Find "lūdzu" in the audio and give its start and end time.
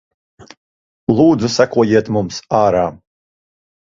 1.19-1.51